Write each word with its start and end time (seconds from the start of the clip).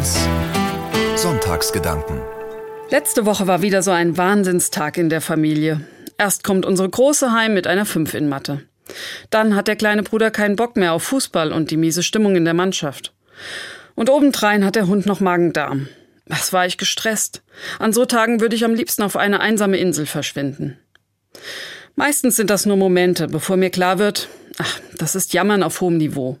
1 0.00 0.16
Sonntagsgedanken 1.16 2.22
Letzte 2.88 3.26
Woche 3.26 3.46
war 3.46 3.60
wieder 3.60 3.82
so 3.82 3.90
ein 3.90 4.16
Wahnsinnstag 4.16 4.96
in 4.96 5.10
der 5.10 5.20
Familie. 5.20 5.82
Erst 6.16 6.42
kommt 6.42 6.64
unsere 6.64 6.88
Große 6.88 7.34
heim 7.34 7.52
mit 7.52 7.66
einer 7.66 7.84
5 7.84 8.14
in 8.14 8.26
Mathe. 8.26 8.62
Dann 9.28 9.54
hat 9.54 9.68
der 9.68 9.76
kleine 9.76 10.02
Bruder 10.02 10.30
keinen 10.30 10.56
Bock 10.56 10.76
mehr 10.76 10.94
auf 10.94 11.02
Fußball 11.02 11.52
und 11.52 11.70
die 11.70 11.76
miese 11.76 12.02
Stimmung 12.02 12.34
in 12.34 12.46
der 12.46 12.54
Mannschaft. 12.54 13.12
Und 13.94 14.08
obendrein 14.08 14.64
hat 14.64 14.74
der 14.74 14.86
Hund 14.86 15.04
noch 15.04 15.20
Magen-Darm. 15.20 15.88
Was 16.24 16.54
war 16.54 16.64
ich 16.64 16.78
gestresst? 16.78 17.42
An 17.78 17.92
so 17.92 18.06
Tagen 18.06 18.40
würde 18.40 18.56
ich 18.56 18.64
am 18.64 18.74
liebsten 18.74 19.02
auf 19.02 19.16
eine 19.16 19.40
einsame 19.40 19.76
Insel 19.76 20.06
verschwinden. 20.06 20.78
Meistens 21.94 22.36
sind 22.36 22.48
das 22.48 22.64
nur 22.64 22.78
Momente, 22.78 23.28
bevor 23.28 23.58
mir 23.58 23.68
klar 23.68 23.98
wird, 23.98 24.28
ach, 24.56 24.80
das 24.96 25.14
ist 25.14 25.34
Jammern 25.34 25.62
auf 25.62 25.82
hohem 25.82 25.98
Niveau. 25.98 26.38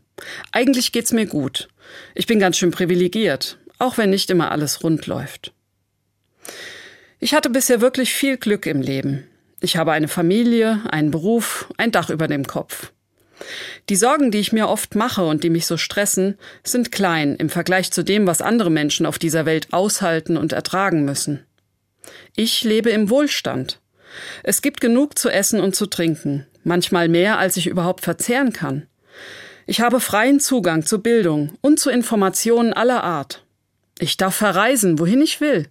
Eigentlich 0.50 0.92
geht's 0.92 1.12
mir 1.12 1.26
gut. 1.26 1.68
Ich 2.14 2.26
bin 2.26 2.38
ganz 2.38 2.56
schön 2.56 2.70
privilegiert, 2.70 3.58
auch 3.78 3.98
wenn 3.98 4.10
nicht 4.10 4.30
immer 4.30 4.50
alles 4.50 4.82
rund 4.82 5.06
läuft. 5.06 5.52
Ich 7.18 7.34
hatte 7.34 7.50
bisher 7.50 7.80
wirklich 7.80 8.12
viel 8.12 8.36
Glück 8.36 8.66
im 8.66 8.80
Leben. 8.80 9.26
Ich 9.60 9.76
habe 9.76 9.92
eine 9.92 10.08
Familie, 10.08 10.80
einen 10.90 11.10
Beruf, 11.10 11.68
ein 11.76 11.92
Dach 11.92 12.08
über 12.10 12.28
dem 12.28 12.46
Kopf. 12.46 12.92
Die 13.88 13.96
Sorgen, 13.96 14.30
die 14.30 14.38
ich 14.38 14.52
mir 14.52 14.68
oft 14.68 14.94
mache 14.94 15.24
und 15.24 15.44
die 15.44 15.50
mich 15.50 15.66
so 15.66 15.76
stressen, 15.76 16.38
sind 16.62 16.92
klein 16.92 17.36
im 17.36 17.48
Vergleich 17.48 17.90
zu 17.90 18.02
dem, 18.02 18.26
was 18.26 18.42
andere 18.42 18.70
Menschen 18.70 19.06
auf 19.06 19.18
dieser 19.18 19.46
Welt 19.46 19.68
aushalten 19.72 20.36
und 20.36 20.52
ertragen 20.52 21.04
müssen. 21.04 21.44
Ich 22.36 22.64
lebe 22.64 22.90
im 22.90 23.10
Wohlstand. 23.10 23.80
Es 24.42 24.62
gibt 24.62 24.80
genug 24.80 25.18
zu 25.18 25.28
essen 25.28 25.60
und 25.60 25.74
zu 25.74 25.86
trinken, 25.86 26.46
manchmal 26.64 27.08
mehr, 27.08 27.38
als 27.38 27.56
ich 27.56 27.66
überhaupt 27.66 28.02
verzehren 28.02 28.52
kann. 28.52 28.86
Ich 29.70 29.80
habe 29.80 30.00
freien 30.00 30.40
Zugang 30.40 30.84
zu 30.84 31.00
Bildung 31.00 31.56
und 31.60 31.78
zu 31.78 31.90
Informationen 31.90 32.72
aller 32.72 33.04
Art. 33.04 33.44
Ich 34.00 34.16
darf 34.16 34.34
verreisen, 34.34 34.98
wohin 34.98 35.22
ich 35.22 35.40
will. 35.40 35.68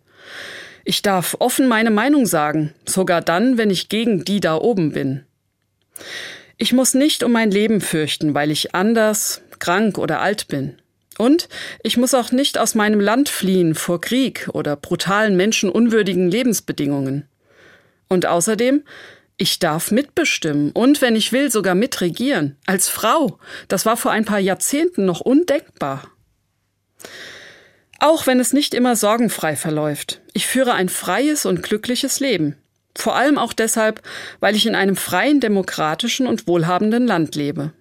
Ich 0.85 1.01
darf 1.01 1.35
offen 1.39 1.67
meine 1.67 1.91
Meinung 1.91 2.25
sagen, 2.25 2.73
sogar 2.85 3.19
dann, 3.19 3.57
wenn 3.57 3.69
ich 3.69 3.89
gegen 3.89 4.23
die 4.23 4.39
da 4.39 4.55
oben 4.55 4.93
bin. 4.93 5.25
Ich 6.55 6.71
muss 6.71 6.93
nicht 6.93 7.23
um 7.23 7.33
mein 7.33 7.51
Leben 7.51 7.81
fürchten, 7.81 8.33
weil 8.33 8.51
ich 8.51 8.73
anders, 8.73 9.41
krank 9.59 9.97
oder 9.97 10.21
alt 10.21 10.47
bin. 10.47 10.77
Und 11.17 11.49
ich 11.83 11.97
muss 11.97 12.13
auch 12.13 12.31
nicht 12.31 12.57
aus 12.57 12.75
meinem 12.75 13.01
Land 13.01 13.27
fliehen 13.27 13.75
vor 13.75 13.99
Krieg 13.99 14.47
oder 14.53 14.77
brutalen 14.77 15.35
menschenunwürdigen 15.35 16.31
Lebensbedingungen. 16.31 17.27
Und 18.07 18.27
außerdem, 18.27 18.83
ich 19.39 19.57
darf 19.57 19.89
mitbestimmen 19.89 20.71
und, 20.71 21.01
wenn 21.01 21.15
ich 21.15 21.31
will, 21.31 21.49
sogar 21.49 21.73
mitregieren. 21.73 22.57
Als 22.65 22.89
Frau. 22.89 23.39
Das 23.67 23.85
war 23.85 23.97
vor 23.97 24.11
ein 24.11 24.25
paar 24.25 24.39
Jahrzehnten 24.39 25.05
noch 25.05 25.21
undenkbar. 25.21 26.03
Auch 27.99 28.27
wenn 28.27 28.39
es 28.39 28.53
nicht 28.53 28.73
immer 28.73 28.95
sorgenfrei 28.95 29.55
verläuft. 29.55 30.21
Ich 30.33 30.45
führe 30.45 30.73
ein 30.73 30.89
freies 30.89 31.45
und 31.45 31.63
glückliches 31.63 32.19
Leben. 32.19 32.57
Vor 32.95 33.15
allem 33.15 33.37
auch 33.37 33.53
deshalb, 33.53 34.01
weil 34.41 34.55
ich 34.55 34.65
in 34.65 34.75
einem 34.75 34.97
freien, 34.97 35.39
demokratischen 35.39 36.27
und 36.27 36.47
wohlhabenden 36.47 37.07
Land 37.07 37.35
lebe. 37.35 37.71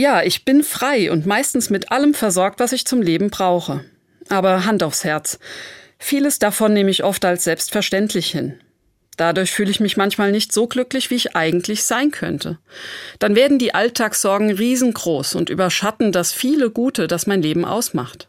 Ja, 0.00 0.22
ich 0.22 0.46
bin 0.46 0.64
frei 0.64 1.12
und 1.12 1.26
meistens 1.26 1.68
mit 1.68 1.92
allem 1.92 2.14
versorgt, 2.14 2.58
was 2.58 2.72
ich 2.72 2.86
zum 2.86 3.02
Leben 3.02 3.28
brauche. 3.28 3.84
Aber 4.30 4.64
Hand 4.64 4.82
aufs 4.82 5.04
Herz. 5.04 5.38
Vieles 5.98 6.38
davon 6.38 6.72
nehme 6.72 6.90
ich 6.90 7.04
oft 7.04 7.22
als 7.26 7.44
selbstverständlich 7.44 8.30
hin. 8.30 8.58
Dadurch 9.18 9.50
fühle 9.50 9.70
ich 9.70 9.78
mich 9.78 9.98
manchmal 9.98 10.32
nicht 10.32 10.54
so 10.54 10.66
glücklich, 10.66 11.10
wie 11.10 11.16
ich 11.16 11.36
eigentlich 11.36 11.84
sein 11.84 12.12
könnte. 12.12 12.58
Dann 13.18 13.36
werden 13.36 13.58
die 13.58 13.74
Alltagssorgen 13.74 14.50
riesengroß 14.50 15.34
und 15.34 15.50
überschatten 15.50 16.12
das 16.12 16.32
viele 16.32 16.70
Gute, 16.70 17.06
das 17.06 17.26
mein 17.26 17.42
Leben 17.42 17.66
ausmacht. 17.66 18.26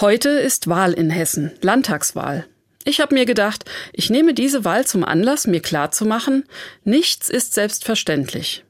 Heute 0.00 0.28
ist 0.28 0.68
Wahl 0.68 0.92
in 0.92 1.10
Hessen, 1.10 1.50
Landtagswahl. 1.62 2.46
Ich 2.84 3.00
habe 3.00 3.12
mir 3.12 3.26
gedacht, 3.26 3.64
ich 3.92 4.08
nehme 4.08 4.34
diese 4.34 4.64
Wahl 4.64 4.86
zum 4.86 5.02
Anlass, 5.02 5.48
mir 5.48 5.60
klarzumachen, 5.60 6.44
nichts 6.84 7.28
ist 7.28 7.54
selbstverständlich. 7.54 8.62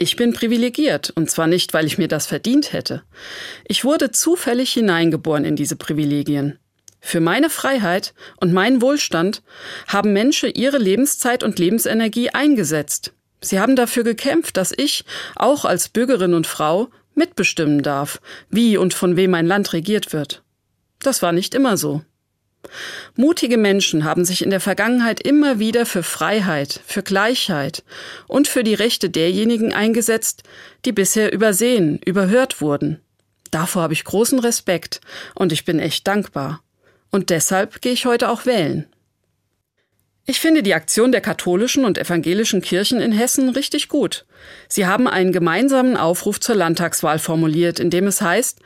Ich 0.00 0.14
bin 0.14 0.32
privilegiert, 0.32 1.10
und 1.16 1.28
zwar 1.28 1.48
nicht, 1.48 1.74
weil 1.74 1.84
ich 1.84 1.98
mir 1.98 2.06
das 2.06 2.26
verdient 2.26 2.72
hätte. 2.72 3.02
Ich 3.66 3.84
wurde 3.84 4.12
zufällig 4.12 4.72
hineingeboren 4.72 5.44
in 5.44 5.56
diese 5.56 5.74
Privilegien. 5.74 6.60
Für 7.00 7.18
meine 7.18 7.50
Freiheit 7.50 8.14
und 8.40 8.52
meinen 8.52 8.80
Wohlstand 8.80 9.42
haben 9.88 10.12
Menschen 10.12 10.54
ihre 10.54 10.78
Lebenszeit 10.78 11.42
und 11.42 11.58
Lebensenergie 11.58 12.30
eingesetzt. 12.30 13.12
Sie 13.40 13.58
haben 13.58 13.74
dafür 13.74 14.04
gekämpft, 14.04 14.56
dass 14.56 14.72
ich, 14.76 15.04
auch 15.34 15.64
als 15.64 15.88
Bürgerin 15.88 16.34
und 16.34 16.46
Frau, 16.46 16.90
mitbestimmen 17.16 17.82
darf, 17.82 18.20
wie 18.50 18.76
und 18.76 18.94
von 18.94 19.16
wem 19.16 19.32
mein 19.32 19.46
Land 19.46 19.72
regiert 19.72 20.12
wird. 20.12 20.44
Das 21.00 21.22
war 21.22 21.32
nicht 21.32 21.56
immer 21.56 21.76
so. 21.76 22.02
Mutige 23.16 23.58
Menschen 23.58 24.04
haben 24.04 24.24
sich 24.24 24.42
in 24.42 24.50
der 24.50 24.60
Vergangenheit 24.60 25.20
immer 25.20 25.58
wieder 25.58 25.86
für 25.86 26.02
Freiheit, 26.02 26.80
für 26.86 27.02
Gleichheit 27.02 27.84
und 28.26 28.48
für 28.48 28.64
die 28.64 28.74
Rechte 28.74 29.10
derjenigen 29.10 29.72
eingesetzt, 29.72 30.42
die 30.84 30.92
bisher 30.92 31.32
übersehen, 31.32 32.00
überhört 32.04 32.60
wurden. 32.60 33.00
Davor 33.50 33.82
habe 33.82 33.94
ich 33.94 34.04
großen 34.04 34.38
Respekt 34.38 35.00
und 35.34 35.52
ich 35.52 35.64
bin 35.64 35.78
echt 35.78 36.06
dankbar. 36.06 36.62
Und 37.10 37.30
deshalb 37.30 37.80
gehe 37.80 37.92
ich 37.92 38.06
heute 38.06 38.28
auch 38.28 38.44
wählen. 38.46 38.86
Ich 40.30 40.40
finde 40.40 40.62
die 40.62 40.74
Aktion 40.74 41.10
der 41.10 41.22
katholischen 41.22 41.86
und 41.86 41.96
evangelischen 41.96 42.60
Kirchen 42.60 43.00
in 43.00 43.12
Hessen 43.12 43.48
richtig 43.48 43.88
gut. 43.88 44.26
Sie 44.68 44.84
haben 44.84 45.08
einen 45.08 45.32
gemeinsamen 45.32 45.96
Aufruf 45.96 46.38
zur 46.38 46.54
Landtagswahl 46.54 47.18
formuliert, 47.18 47.80
in 47.80 47.88
dem 47.88 48.06
es 48.06 48.20
heißt, 48.20 48.60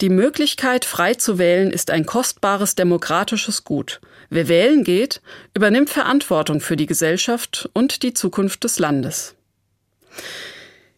die 0.00 0.10
Möglichkeit, 0.10 0.84
frei 0.84 1.14
zu 1.14 1.38
wählen, 1.38 1.70
ist 1.70 1.90
ein 1.90 2.04
kostbares 2.04 2.74
demokratisches 2.74 3.64
Gut. 3.64 4.00
Wer 4.28 4.48
wählen 4.48 4.84
geht, 4.84 5.22
übernimmt 5.54 5.90
Verantwortung 5.90 6.60
für 6.60 6.76
die 6.76 6.86
Gesellschaft 6.86 7.68
und 7.72 8.02
die 8.02 8.12
Zukunft 8.12 8.64
des 8.64 8.78
Landes. 8.78 9.34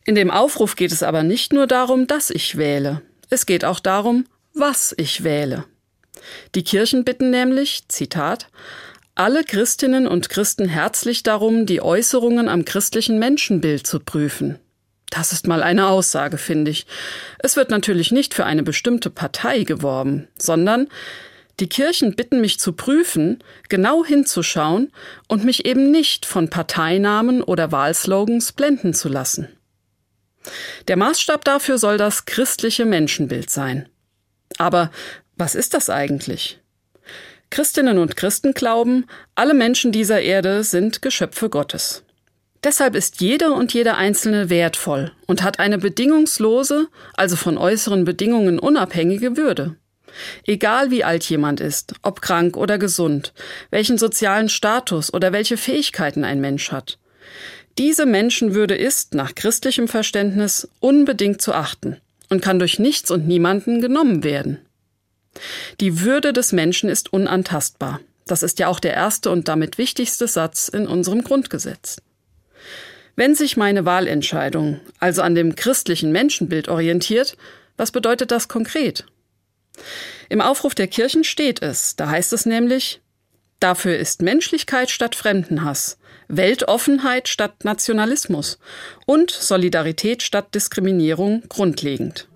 In 0.04 0.14
dem 0.14 0.30
Aufruf 0.30 0.74
geht 0.74 0.90
es 0.90 1.02
aber 1.02 1.22
nicht 1.22 1.52
nur 1.52 1.66
darum, 1.66 2.06
dass 2.06 2.30
ich 2.30 2.56
wähle. 2.56 3.02
Es 3.30 3.46
geht 3.46 3.64
auch 3.64 3.78
darum, 3.78 4.24
was 4.54 4.94
ich 4.96 5.22
wähle. 5.22 5.64
Die 6.54 6.64
Kirchen 6.64 7.04
bitten 7.04 7.30
nämlich, 7.30 7.86
Zitat, 7.88 8.48
alle 9.14 9.44
Christinnen 9.44 10.06
und 10.06 10.28
Christen 10.28 10.68
herzlich 10.68 11.22
darum, 11.22 11.66
die 11.66 11.82
Äußerungen 11.82 12.48
am 12.48 12.64
christlichen 12.64 13.18
Menschenbild 13.18 13.86
zu 13.86 14.00
prüfen. 14.00 14.58
Das 15.10 15.32
ist 15.32 15.46
mal 15.46 15.62
eine 15.62 15.88
Aussage, 15.88 16.38
finde 16.38 16.70
ich. 16.70 16.86
Es 17.38 17.56
wird 17.56 17.70
natürlich 17.70 18.12
nicht 18.12 18.34
für 18.34 18.44
eine 18.44 18.62
bestimmte 18.62 19.10
Partei 19.10 19.64
geworben, 19.64 20.28
sondern 20.38 20.88
die 21.60 21.68
Kirchen 21.68 22.14
bitten 22.14 22.40
mich 22.40 22.60
zu 22.60 22.72
prüfen, 22.72 23.42
genau 23.68 24.04
hinzuschauen 24.04 24.92
und 25.26 25.44
mich 25.44 25.64
eben 25.66 25.90
nicht 25.90 26.24
von 26.24 26.50
Parteinamen 26.50 27.42
oder 27.42 27.72
Wahlslogans 27.72 28.52
blenden 28.52 28.94
zu 28.94 29.08
lassen. 29.08 29.48
Der 30.86 30.96
Maßstab 30.96 31.44
dafür 31.44 31.78
soll 31.78 31.98
das 31.98 32.26
christliche 32.26 32.84
Menschenbild 32.84 33.50
sein. 33.50 33.88
Aber 34.56 34.90
was 35.36 35.54
ist 35.54 35.74
das 35.74 35.90
eigentlich? 35.90 36.60
Christinnen 37.50 37.98
und 37.98 38.16
Christen 38.16 38.52
glauben, 38.52 39.06
alle 39.34 39.54
Menschen 39.54 39.90
dieser 39.90 40.20
Erde 40.20 40.64
sind 40.64 41.02
Geschöpfe 41.02 41.48
Gottes. 41.48 42.04
Deshalb 42.68 42.96
ist 42.96 43.22
jeder 43.22 43.54
und 43.54 43.72
jeder 43.72 43.96
Einzelne 43.96 44.50
wertvoll 44.50 45.12
und 45.26 45.42
hat 45.42 45.58
eine 45.58 45.78
bedingungslose, 45.78 46.88
also 47.14 47.34
von 47.34 47.56
äußeren 47.56 48.04
Bedingungen 48.04 48.58
unabhängige 48.58 49.38
Würde. 49.38 49.76
Egal 50.46 50.90
wie 50.90 51.02
alt 51.02 51.24
jemand 51.24 51.60
ist, 51.60 51.94
ob 52.02 52.20
krank 52.20 52.58
oder 52.58 52.76
gesund, 52.76 53.32
welchen 53.70 53.96
sozialen 53.96 54.50
Status 54.50 55.14
oder 55.14 55.32
welche 55.32 55.56
Fähigkeiten 55.56 56.24
ein 56.24 56.42
Mensch 56.42 56.70
hat. 56.70 56.98
Diese 57.78 58.04
Menschenwürde 58.04 58.74
ist, 58.74 59.14
nach 59.14 59.34
christlichem 59.34 59.88
Verständnis, 59.88 60.68
unbedingt 60.78 61.40
zu 61.40 61.54
achten 61.54 61.96
und 62.28 62.42
kann 62.42 62.58
durch 62.58 62.78
nichts 62.78 63.10
und 63.10 63.26
niemanden 63.26 63.80
genommen 63.80 64.24
werden. 64.24 64.58
Die 65.80 66.02
Würde 66.02 66.34
des 66.34 66.52
Menschen 66.52 66.90
ist 66.90 67.14
unantastbar. 67.14 68.00
Das 68.26 68.42
ist 68.42 68.58
ja 68.58 68.68
auch 68.68 68.78
der 68.78 68.92
erste 68.92 69.30
und 69.30 69.48
damit 69.48 69.78
wichtigste 69.78 70.28
Satz 70.28 70.68
in 70.68 70.86
unserem 70.86 71.24
Grundgesetz. 71.24 72.02
Wenn 73.18 73.34
sich 73.34 73.56
meine 73.56 73.84
Wahlentscheidung 73.84 74.80
also 75.00 75.22
an 75.22 75.34
dem 75.34 75.56
christlichen 75.56 76.12
Menschenbild 76.12 76.68
orientiert, 76.68 77.36
was 77.76 77.90
bedeutet 77.90 78.30
das 78.30 78.46
konkret? 78.46 79.06
Im 80.28 80.40
Aufruf 80.40 80.76
der 80.76 80.86
Kirchen 80.86 81.24
steht 81.24 81.60
es, 81.60 81.96
da 81.96 82.10
heißt 82.10 82.32
es 82.32 82.46
nämlich, 82.46 83.00
dafür 83.58 83.98
ist 83.98 84.22
Menschlichkeit 84.22 84.88
statt 84.88 85.16
Fremdenhass, 85.16 85.98
Weltoffenheit 86.28 87.26
statt 87.26 87.64
Nationalismus 87.64 88.60
und 89.04 89.32
Solidarität 89.32 90.22
statt 90.22 90.54
Diskriminierung 90.54 91.42
grundlegend. 91.48 92.28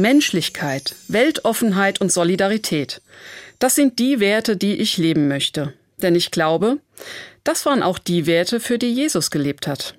Menschlichkeit, 0.00 0.94
Weltoffenheit 1.08 2.00
und 2.00 2.10
Solidarität. 2.10 3.02
Das 3.58 3.74
sind 3.74 3.98
die 3.98 4.20
Werte, 4.20 4.56
die 4.56 4.76
ich 4.76 4.96
leben 4.96 5.28
möchte. 5.28 5.74
Denn 5.98 6.14
ich 6.14 6.30
glaube, 6.30 6.78
das 7.44 7.66
waren 7.66 7.82
auch 7.82 7.98
die 7.98 8.26
Werte, 8.26 8.60
für 8.60 8.78
die 8.78 8.92
Jesus 8.92 9.30
gelebt 9.30 9.66
hat. 9.66 9.94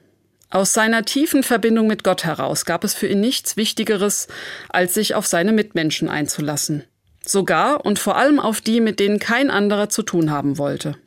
Aus 0.50 0.74
seiner 0.74 1.06
tiefen 1.06 1.44
Verbindung 1.44 1.88
mit 1.88 2.04
Gott 2.04 2.26
heraus 2.26 2.66
gab 2.66 2.84
es 2.84 2.94
für 2.94 3.08
ihn 3.08 3.22
nichts 3.22 3.56
Wichtigeres, 3.56 4.28
als 4.68 4.94
sich 4.94 5.16
auf 5.16 5.26
seine 5.26 5.54
Mitmenschen 5.54 6.10
einzulassen. 6.10 6.84
Sogar 7.24 7.86
und 7.86 8.00
vor 8.00 8.18
allem 8.18 8.40
auf 8.40 8.60
die, 8.62 8.82
mit 8.82 9.00
denen 9.00 9.20
kein 9.20 9.50
anderer 9.50 9.90
zu 9.90 10.04
tun 10.04 10.32
haben 10.32 10.58
wollte. 10.58 10.98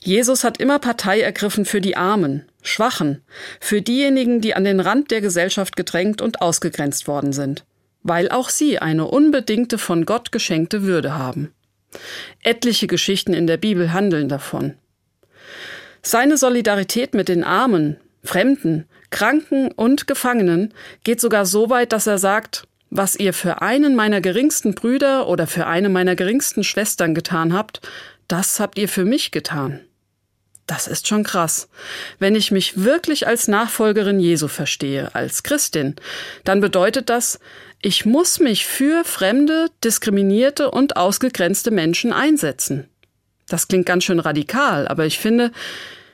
Jesus 0.00 0.44
hat 0.44 0.58
immer 0.58 0.78
Partei 0.78 1.20
ergriffen 1.20 1.64
für 1.64 1.80
die 1.80 1.96
Armen, 1.96 2.44
Schwachen, 2.62 3.22
für 3.60 3.82
diejenigen, 3.82 4.40
die 4.40 4.54
an 4.54 4.64
den 4.64 4.80
Rand 4.80 5.10
der 5.10 5.20
Gesellschaft 5.20 5.76
gedrängt 5.76 6.22
und 6.22 6.40
ausgegrenzt 6.40 7.08
worden 7.08 7.32
sind, 7.32 7.64
weil 8.02 8.30
auch 8.30 8.48
sie 8.48 8.78
eine 8.78 9.06
unbedingte 9.06 9.78
von 9.78 10.06
Gott 10.06 10.32
geschenkte 10.32 10.82
Würde 10.82 11.16
haben. 11.16 11.52
Etliche 12.42 12.86
Geschichten 12.86 13.32
in 13.32 13.46
der 13.46 13.56
Bibel 13.56 13.92
handeln 13.92 14.28
davon. 14.28 14.74
Seine 16.02 16.36
Solidarität 16.36 17.14
mit 17.14 17.28
den 17.28 17.42
Armen, 17.42 17.96
Fremden, 18.22 18.86
Kranken 19.10 19.72
und 19.72 20.06
Gefangenen 20.06 20.74
geht 21.02 21.20
sogar 21.20 21.46
so 21.46 21.70
weit, 21.70 21.92
dass 21.92 22.06
er 22.06 22.18
sagt, 22.18 22.64
was 22.90 23.16
ihr 23.16 23.32
für 23.32 23.62
einen 23.62 23.96
meiner 23.96 24.20
geringsten 24.20 24.74
Brüder 24.74 25.28
oder 25.28 25.46
für 25.46 25.66
eine 25.66 25.88
meiner 25.88 26.14
geringsten 26.14 26.64
Schwestern 26.64 27.14
getan 27.14 27.52
habt, 27.52 27.80
das 28.28 28.60
habt 28.60 28.78
ihr 28.78 28.88
für 28.88 29.04
mich 29.04 29.30
getan. 29.30 29.80
Das 30.68 30.86
ist 30.86 31.08
schon 31.08 31.24
krass. 31.24 31.68
Wenn 32.18 32.34
ich 32.34 32.50
mich 32.50 32.84
wirklich 32.84 33.26
als 33.26 33.48
Nachfolgerin 33.48 34.20
Jesu 34.20 34.48
verstehe, 34.48 35.14
als 35.14 35.42
Christin, 35.42 35.96
dann 36.44 36.60
bedeutet 36.60 37.08
das, 37.08 37.40
ich 37.80 38.04
muss 38.04 38.38
mich 38.38 38.66
für 38.66 39.02
fremde, 39.04 39.70
diskriminierte 39.82 40.70
und 40.70 40.98
ausgegrenzte 40.98 41.70
Menschen 41.70 42.12
einsetzen. 42.12 42.86
Das 43.48 43.66
klingt 43.66 43.86
ganz 43.86 44.04
schön 44.04 44.20
radikal, 44.20 44.86
aber 44.86 45.06
ich 45.06 45.18
finde, 45.18 45.52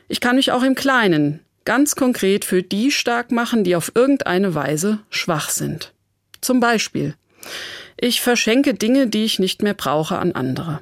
ich 0.07 0.21
kann 0.21 0.37
mich 0.37 0.53
auch 0.53 0.63
im 0.63 0.77
Kleinen 0.77 1.41
ganz 1.65 1.97
konkret 1.97 2.45
für 2.45 2.63
die 2.63 2.93
stark 2.93 3.33
machen, 3.33 3.65
die 3.65 3.75
auf 3.75 3.91
irgendeine 3.97 4.55
Weise 4.55 5.01
schwach 5.11 5.51
sind. 5.51 5.93
Zum 6.41 6.61
Beispiel, 6.61 7.17
ich 7.97 8.21
verschenke 8.21 8.75
Dinge, 8.75 9.09
die 9.09 9.25
ich 9.25 9.41
nicht 9.41 9.65
mehr 9.65 9.75
brauche, 9.75 10.19
an 10.19 10.31
andere. 10.31 10.81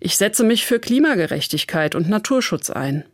Ich 0.00 0.16
setze 0.16 0.44
mich 0.44 0.66
für 0.66 0.78
Klimagerechtigkeit 0.78 1.94
und 1.94 2.08
Naturschutz 2.08 2.70
ein. 2.70 3.04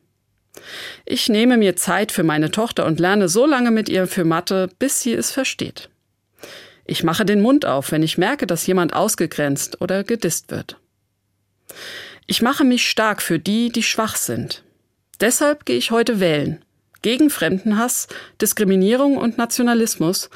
Ich 1.05 1.29
nehme 1.29 1.57
mir 1.57 1.77
Zeit 1.77 2.13
für 2.13 2.25
meine 2.25 2.51
Tochter 2.51 2.87
und 2.87 3.01
lerne 3.01 3.29
so 3.29 3.47
lange 3.47 3.71
mit 3.71 3.89
ihr 3.89 4.07
für 4.07 4.25
Mathe, 4.25 4.69
bis 4.79 5.01
sie 5.01 5.13
es 5.13 5.31
versteht. 5.31 5.89
Ich 6.85 7.05
mache 7.05 7.25
den 7.25 7.43
Mund 7.43 7.67
auf, 7.67 7.93
wenn 7.93 8.03
ich 8.03 8.19
merke, 8.19 8.47
dass 8.47 8.67
jemand 8.67 8.95
ausgegrenzt 8.95 9.81
oder 9.81 10.05
gedisst 10.05 10.51
wird. 10.51 10.79
Ich 12.27 12.43
mache 12.43 12.65
mich 12.65 12.89
stark 12.89 13.23
für 13.23 13.39
die, 13.39 13.71
die 13.71 13.83
schwach 13.83 14.17
sind. 14.17 14.63
Deshalb 15.21 15.65
gehe 15.65 15.77
ich 15.77 15.91
heute 15.91 16.21
wählen. 16.21 16.65
Gegen 17.03 17.31
Fremdenhass, 17.31 18.09
Diskriminierung 18.41 19.17
und 19.17 19.39
Nationalismus, 19.39 20.31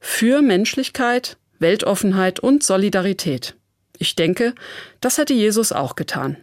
für 0.00 0.42
Menschlichkeit, 0.42 1.36
Weltoffenheit 1.58 2.40
und 2.40 2.64
Solidarität. 2.64 3.54
Ich 3.98 4.14
denke, 4.14 4.54
das 5.00 5.18
hätte 5.18 5.34
Jesus 5.34 5.72
auch 5.72 5.94
getan. 5.94 6.36